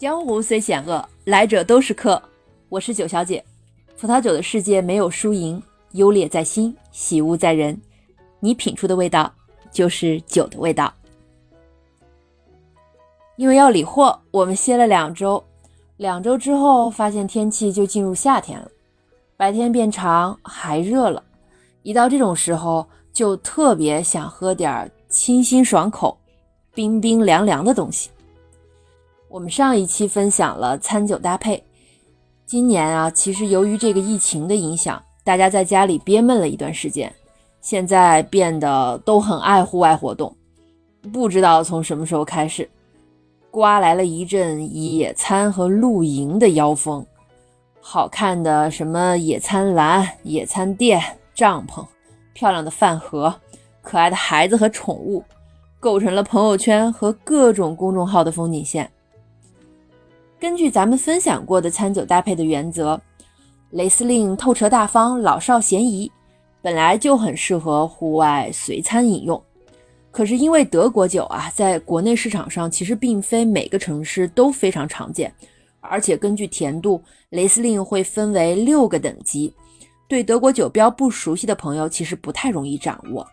[0.00, 2.22] 江湖虽险恶，来者都是客。
[2.70, 3.44] 我是九小姐。
[3.98, 7.78] 葡萄酒的世界没有输赢，优劣在心，喜恶在人。
[8.38, 9.30] 你品出的味道，
[9.70, 10.90] 就是酒的味道。
[13.36, 15.44] 因为要理货，我们歇了两周。
[15.98, 18.70] 两周之后，发现天气就进入夏天了，
[19.36, 21.22] 白天变长，还热了。
[21.82, 26.16] 一到这种时候，就特别想喝点清新爽口、
[26.72, 28.08] 冰冰凉凉的东西。
[29.30, 31.62] 我们上一期分享了餐酒搭配。
[32.46, 37.14] 今年啊，其实由于这个疫情的影响，大家在家里憋闷了一段时间，
[37.60, 40.36] 现在变得都很爱户外活动。
[41.12, 42.68] 不知道从什么时候开始，
[43.52, 47.06] 刮来了一阵野餐和露营的妖风。
[47.80, 51.00] 好看的什么野餐篮、野餐垫、
[51.36, 51.86] 帐篷，
[52.32, 53.32] 漂亮的饭盒，
[53.80, 55.22] 可爱的孩子和宠物，
[55.78, 58.90] 构成了朋友圈和各种公众号的风景线。
[60.40, 62.98] 根据咱们分享过的餐酒搭配的原则，
[63.72, 66.10] 雷司令透彻大方，老少咸宜，
[66.62, 69.40] 本来就很适合户外随餐饮用。
[70.10, 75.30] 可是因为德国酒啊，在国内市场上其实并非每个城市都非常常见，
[75.80, 79.52] 而且根据甜度，雷司令会分为六个等级，
[80.08, 83.26] 对德国酒标不熟悉的朋友其实不太容易掌握。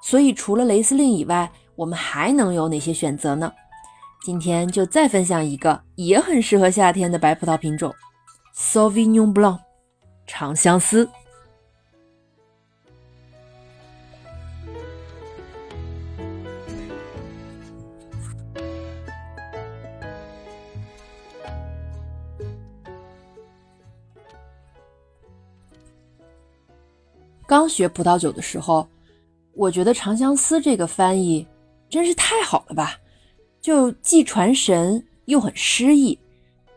[0.00, 3.52] 所以除了雷司令以外，我们还能有哪些选择呢？
[4.24, 7.92] 今天就再分享一个也很适合夏天的白葡萄品种
[8.54, 9.58] ，Sauvignon Blanc，
[10.28, 11.08] 长相思。
[27.44, 28.88] 刚学葡萄酒的时候，
[29.52, 31.44] 我觉得长相思这个翻译
[31.90, 33.01] 真是太好了吧。
[33.62, 36.18] 就既传神又很诗意，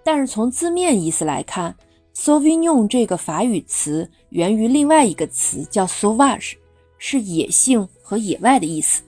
[0.04, 1.76] 但是从字面意思来看
[2.16, 6.54] ，Sauvignon 这个法语词源于另外一个词叫 Sauvage，
[7.00, 9.02] 是野性和野外的意思。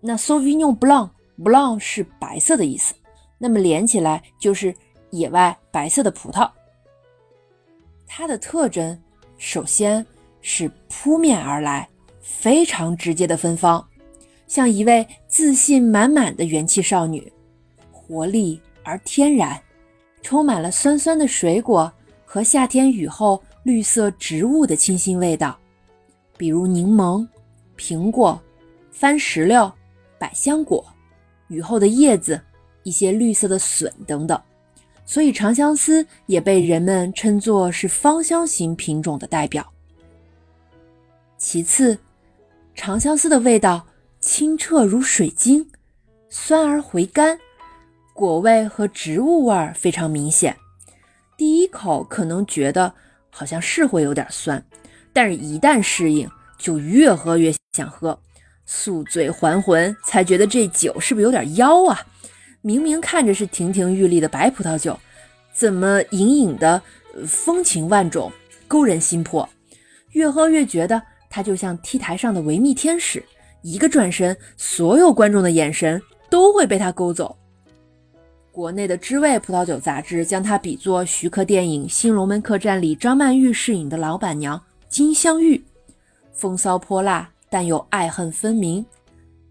[0.00, 2.94] 那 Sauvignon Blanc，Blanc 是白色的意思，
[3.38, 4.74] 那么连起来就是
[5.10, 6.50] 野外白色的葡萄。
[8.06, 9.00] 它的特征
[9.38, 10.04] 首先
[10.40, 11.88] 是扑面而来，
[12.20, 13.86] 非常直接的芬芳。
[14.46, 17.32] 像一位自信满满的元气少女，
[17.90, 19.60] 活力而天然，
[20.22, 21.92] 充满了酸酸的水果
[22.24, 25.58] 和夏天雨后绿色植物的清新味道，
[26.36, 27.26] 比如柠檬、
[27.76, 28.40] 苹果、
[28.92, 29.68] 番石榴、
[30.20, 30.86] 百香果、
[31.48, 32.40] 雨后的叶子、
[32.84, 34.40] 一些绿色的笋等等。
[35.04, 39.68] 所以长相思也被人们称作是芳香型品种的代表。
[41.36, 41.98] 其次，
[42.72, 43.84] 长相思的味道。
[44.24, 45.68] 清澈如水晶，
[46.30, 47.38] 酸而回甘，
[48.14, 50.56] 果味和植物味儿非常明显。
[51.36, 52.94] 第一口可能觉得
[53.28, 54.64] 好像是会有点酸，
[55.12, 56.26] 但是一旦适应，
[56.56, 58.18] 就越喝越想喝，
[58.64, 62.00] 宿醉还魂，才觉得这酒是不是有点妖啊？
[62.62, 64.98] 明明看着是亭亭玉立的白葡萄酒，
[65.52, 66.80] 怎么隐隐的
[67.26, 68.32] 风情万种，
[68.66, 69.46] 勾人心魄？
[70.12, 73.22] 越喝越觉得它就像 T 台上的维密天使。
[73.64, 77.34] 一个转身，所有观众的眼神都会被他勾走。
[78.52, 85.64] 国内的知味葡萄酒杂志将他比作徐克电影《新龙门客栈》里张曼玉饰演的老板娘金镶玉，
[86.30, 88.84] 风骚泼辣，但又爱恨分明，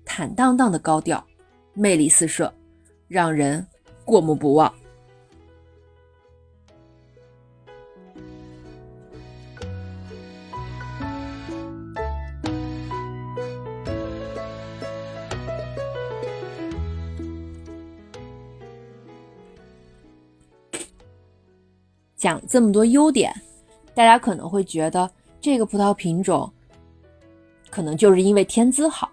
[0.06, 1.26] 坦荡荡的高调，
[1.74, 2.54] 魅力四射，
[3.08, 3.66] 让人
[4.06, 4.72] 过目不忘。
[22.24, 23.36] 讲这么多优点，
[23.94, 25.12] 大家可能会觉得
[25.42, 26.50] 这个葡萄品种
[27.70, 29.12] 可能就是因为天资好，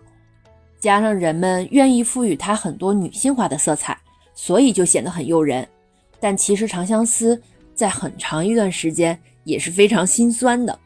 [0.79, 3.99] 加上人们愿意赋予它很多女性化的色彩，
[4.33, 5.67] 所以就显得很诱人。
[6.21, 7.43] 但其实长相思
[7.75, 10.79] 在很长一段时间也是非常心酸的，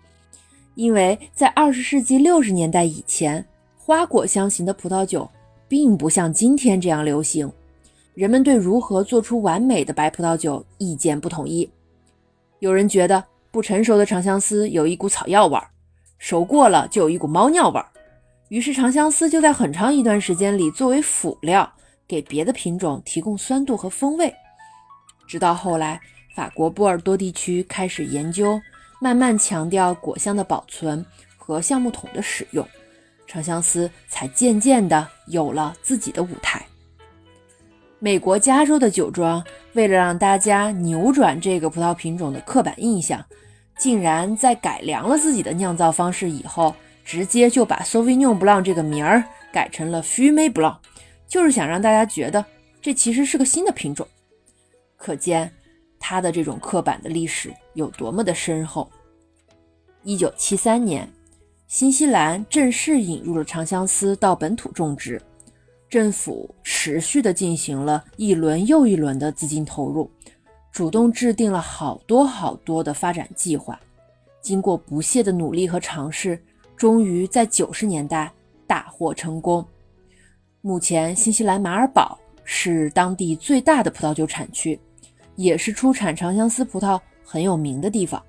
[0.76, 3.44] 因为在二十世纪六十年代以前，
[3.76, 5.28] 花果香型的葡萄酒
[5.68, 7.52] 并不像今天这样流行，
[8.14, 11.68] 人们对如何做出完美的白葡萄酒意见不统一。
[12.64, 15.68] 有人觉得不成熟的长相思有一股草药味儿，
[16.16, 17.86] 熟过了就有一股猫尿味儿。
[18.48, 21.70] 于是长相思就在很长一段时间里作为辅料，
[22.08, 24.34] 给别的品种提供酸度和风味。
[25.28, 26.00] 直到后来，
[26.34, 28.58] 法国波尔多地区开始研究，
[28.98, 31.04] 慢慢强调果香的保存
[31.36, 32.66] 和橡木桶的使用，
[33.26, 36.63] 长相思才渐渐的有了自己的舞台。
[37.98, 39.42] 美国加州的酒庄
[39.72, 43.24] 为了让大家扭转这个葡萄品种的刻板印象，
[43.78, 46.74] 竟然在改良了自己的酿造方式以后，
[47.04, 50.76] 直接就把 Sauvignon Blanc 这个名儿改成了 Fumé Blanc，
[51.26, 52.44] 就是想让大家觉得
[52.82, 54.06] 这其实是个新的品种。
[54.96, 55.50] 可见
[55.98, 58.90] 它的这种刻板的历史有多么的深厚。
[60.02, 61.10] 一九七三年，
[61.66, 65.20] 新西兰正式引入了长相思到本土种植。
[65.88, 70.10] 政府持续地进行了一轮又一轮的资金投入，
[70.72, 73.78] 主动制定了好多好多的发展计划。
[74.40, 76.42] 经过不懈的努力和尝试，
[76.76, 78.32] 终于在九十年代
[78.66, 79.64] 大获成功。
[80.60, 84.78] 目前，新西兰马尔堡是当地最大的葡萄酒产区，
[85.36, 88.22] 也是出产长相思葡萄很有名的地方。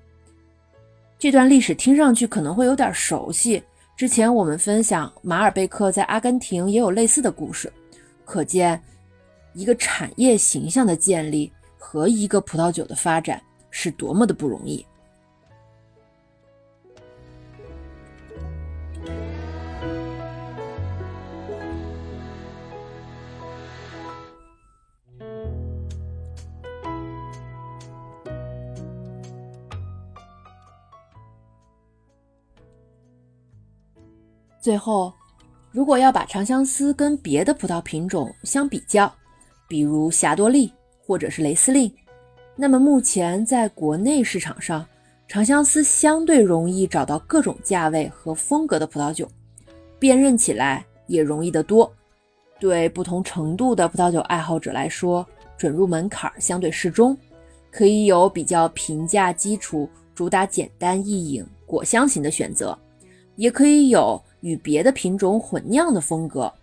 [1.18, 3.64] 这段历史听上去可能会有点熟悉。
[3.96, 7.72] 之前我们分享马尔贝克在阿根廷也有类似的故事，
[8.26, 8.82] 可见
[9.54, 14.86] 一个产业形象的建立和一个葡萄酒的发展是多么的不容易。
[34.66, 35.14] 最后，
[35.70, 39.14] 如果要把长相思跟别的葡萄品种相比较，
[39.68, 40.74] 比如霞多丽
[41.06, 41.94] 或者是雷司令，
[42.56, 44.84] 那么目前在国内市场上，
[45.28, 49.30] 长相思相对容易找到各种价位和风格的葡萄酒，
[50.00, 51.94] 辨认起来也容易得多。
[52.60, 55.24] 对不同程度的葡萄酒爱好者来说，
[55.60, 57.16] 准入门槛相对适中，
[57.70, 62.76] 可以有比较平价基础、主打简单易饮、果香型的选择，
[63.36, 64.20] 也可以有。
[64.46, 66.54] 与别的品种混酿的风格，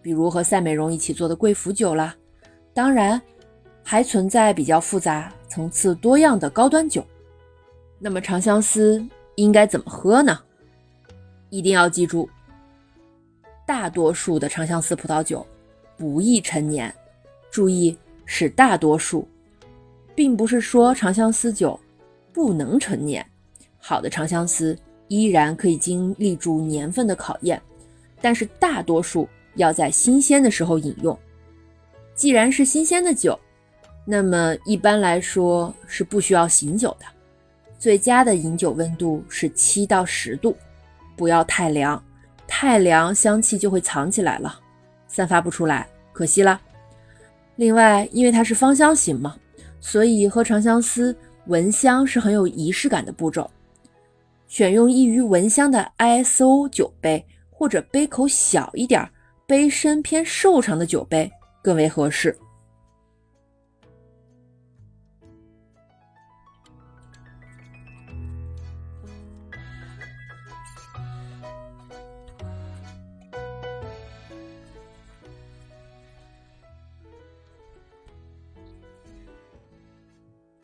[0.00, 2.16] 比如和赛美容一起做的贵腐酒啦。
[2.72, 3.20] 当然，
[3.84, 7.04] 还存在比较复杂、层次多样的高端酒。
[7.98, 10.40] 那么长相思应该怎么喝呢？
[11.50, 12.26] 一定要记住，
[13.66, 15.46] 大多数的长相思葡萄酒
[15.98, 16.90] 不易陈年。
[17.50, 17.94] 注意
[18.24, 19.28] 是大多数，
[20.14, 21.78] 并不是说长相思酒
[22.32, 23.26] 不能陈年。
[23.78, 24.74] 好的长相思。
[25.10, 27.60] 依然可以经历住年份的考验，
[28.20, 31.18] 但是大多数要在新鲜的时候饮用。
[32.14, 33.36] 既然是新鲜的酒，
[34.04, 37.06] 那么一般来说是不需要醒酒的。
[37.76, 40.56] 最佳的饮酒温度是七到十度，
[41.16, 42.00] 不要太凉，
[42.46, 44.60] 太凉香气就会藏起来了，
[45.08, 46.60] 散发不出来，可惜了。
[47.56, 49.34] 另外，因为它是芳香型嘛，
[49.80, 51.16] 所以喝长相思
[51.46, 53.50] 闻香是很有仪式感的步骤。
[54.50, 59.08] 选用易于闻香的 ISO 酒杯，或者杯口小一点、
[59.46, 61.30] 杯身偏瘦长的酒杯
[61.62, 62.36] 更为合适。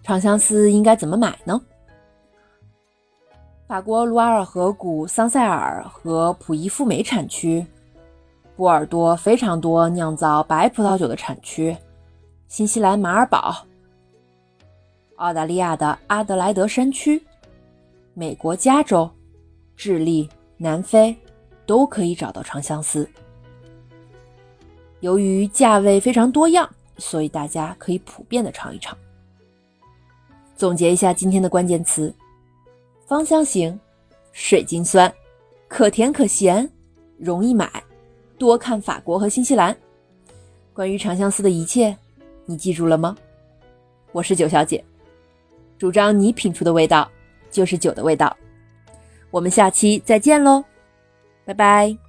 [0.03, 1.61] 长相思应该怎么买呢？
[3.67, 7.67] 法国卢瓦尔河谷桑塞尔和普伊富美产区，
[8.55, 11.77] 波尔多非常多酿造白葡萄酒的产区，
[12.47, 13.67] 新西兰马尔堡，
[15.17, 17.21] 澳大利亚的阿德莱德山区，
[18.15, 19.11] 美国加州，
[19.75, 21.17] 智利、南非
[21.67, 23.09] 都可以找到长相思。
[25.01, 28.97] 由于价位非常多样，所以大家可以普遍的尝一尝。
[30.55, 32.15] 总结一下今天的关键词。
[33.07, 33.79] 芳香型，
[34.33, 35.13] 水晶酸，
[35.69, 36.69] 可甜可咸，
[37.19, 37.71] 容易买，
[38.37, 39.75] 多看法国和新西兰。
[40.75, 41.97] 关于长相思的一切，
[42.47, 43.17] 你记住了吗？
[44.11, 44.85] 我是九小姐，
[45.79, 47.09] 主张你品出的味道
[47.49, 48.37] 就是酒的味道。
[49.31, 50.65] 我们下期再见喽，
[51.45, 52.06] 拜拜。